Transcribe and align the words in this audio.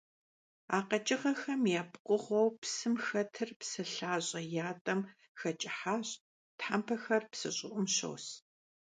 А 0.77 0.79
къэкӀыгъэхэм 0.87 1.61
я 1.81 1.83
пкъыгъуэу 1.91 2.49
псым 2.59 2.95
хэтыр 3.05 3.49
псы 3.59 3.83
лъащӀэ 3.93 4.41
ятӀэм 4.69 5.01
хэкӀыхьащ, 5.39 6.07
тхьэмпэхэр 6.57 7.23
псы 7.31 7.49
щӀыӀум 7.57 7.85
щос. 7.95 8.25